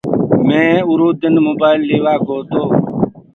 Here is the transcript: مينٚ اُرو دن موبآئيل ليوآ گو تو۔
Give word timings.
مينٚ 0.47 0.83
اُرو 0.87 1.07
دن 1.21 1.35
موبآئيل 1.45 1.81
ليوآ 1.87 2.13
گو 2.25 2.37
تو۔ 2.51 2.63